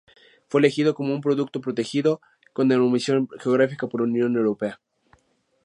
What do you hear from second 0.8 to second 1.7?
como un producto